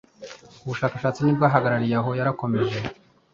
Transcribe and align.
Ubushakashatsi 0.63 1.19
ntibwahagarariye 1.21 1.95
aho 2.01 2.09
yarakomeje 2.19 2.79